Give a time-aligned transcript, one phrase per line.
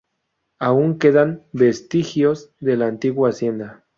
[0.57, 3.85] Aun quedan vestigios de la antigua Hacienda.